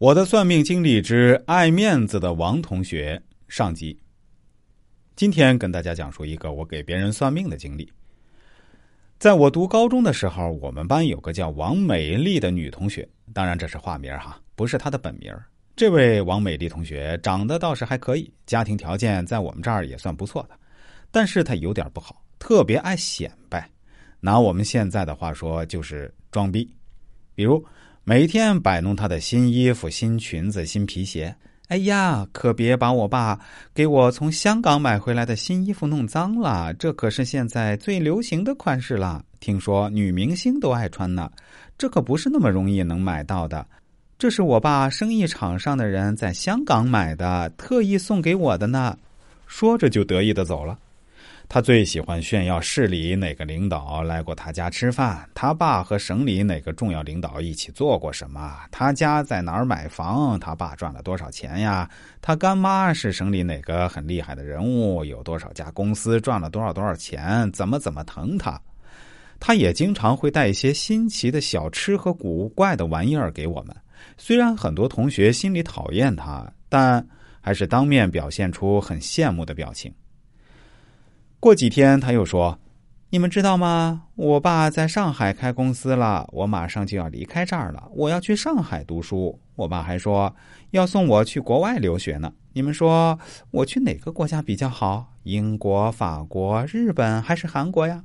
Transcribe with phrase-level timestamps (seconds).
[0.00, 3.94] 我的算命经历之爱面子的王同学上集。
[5.14, 7.86] 今天跟大家讲述一个我给别人算命的经历。
[9.18, 15.30] 在我读高中的时候，我们班有个叫王美丽的女同学，当然这是化名哈，不是她的本名。
[15.76, 20.58] 这位王美丽同学长得倒是还可以，家庭条件在我们这儿也算不错的，
[21.10, 23.70] 但是她有点不好，特别爱显摆。
[24.18, 26.74] 拿我们现在的话说，就是装逼，
[27.34, 27.62] 比如。
[28.04, 31.34] 每天摆弄他的新衣服、新裙子、新皮鞋。
[31.68, 33.38] 哎呀，可别把我爸
[33.72, 39.24] 给我从香港买回来的新衣服弄脏了，这可是现在最流行的款式了。
[39.38, 41.30] 听说女明星都爱穿呢，
[41.78, 43.64] 这可不是那么容易能买到的。
[44.18, 48.98] 这是我爸生意场上的人在香港买的，特意送给我的呢。
[49.46, 50.76] 说着就得意的走了。
[51.52, 61.90] 他最喜欢炫耀市里哪个领导来过他家吃饭，他爸和省里哪个重要领导一起做过什么，他家在哪儿买房，他爸赚了多少钱呀？
[62.22, 67.50] 他干妈是省里哪个很厉害的人物，有多少家公司赚了多少多少钱？
[67.50, 68.56] 怎么怎么疼他？
[69.40, 73.74] 他也经常会带一些新奇的小吃和古怪的玩意儿给我们。
[74.16, 77.04] 虽然很多同学心里讨厌他，但
[77.40, 79.92] 还是当面表现出很羡慕的表情。
[81.40, 82.60] 过几天他又说
[83.08, 84.02] ：“你们知道吗？
[84.14, 87.88] 我爸在上海开公司了，我马上就要离开这儿了。
[87.94, 89.40] 我要去上海读书。
[89.56, 90.34] 我爸还说
[90.72, 92.30] 要送我去国外留学呢。
[92.52, 93.18] 你们说
[93.50, 95.10] 我去哪个国家比较好？
[95.22, 98.04] 英国、法国、日本还是韩国呀？”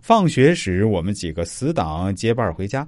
[0.00, 2.86] 放学时，我们几个死党结伴回家。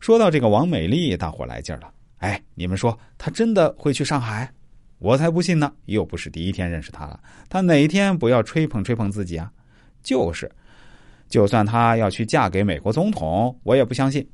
[0.00, 1.92] 说到这个王美丽，大伙来劲了。
[2.18, 4.50] 哎，你们说她真的会去上海？
[5.02, 5.72] 我才不信呢！
[5.86, 9.50] 又不是第一天认识他了，他哪一天不要吹捧吹捧自己啊？
[10.00, 10.48] 就是，
[11.28, 14.24] 就算他要去嫁给美国总统，我也不相信。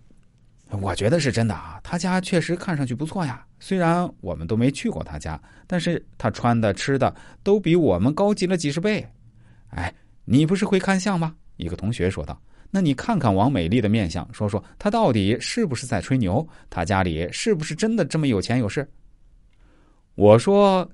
[0.83, 3.43] 我觉得是真的啊，他家确实看上去不错呀。
[3.59, 9.03] 虽然我们都没去过他家，但是他穿的、吃的都比我们高级了几十倍。
[9.71, 9.91] 哎，
[10.27, 11.35] 你不是会看相吗？
[11.57, 12.39] 一个同学说道。
[12.71, 16.47] 那你看看王美丽的面相，说说她到底是不是在吹牛？
[16.69, 18.87] 她家里是不是真的这么有钱有势？
[20.19, 20.91] 我说，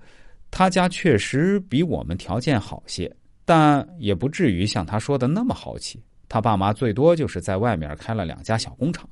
[0.51, 3.11] 他家确实比我们条件好些，
[3.47, 5.99] 但也不至于像他说的那么豪气。
[6.29, 9.09] 他爸妈最多就是在外面开了两家小工厂，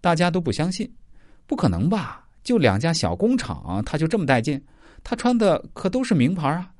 [0.00, 0.90] 大家都不相信，
[1.46, 2.26] 不可能吧？
[2.42, 4.58] 就两家小工厂，他就这么带劲？
[5.04, 6.70] 他穿的可都是名牌啊！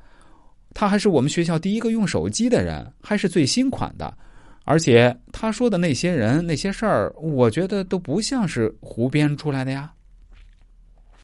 [0.72, 4.16] 他还是我们学校第一个用手机的人，还是最新款的。
[4.64, 9.92] 而且他说的那些人那些事儿，我觉得都不像是胡编出来的呀。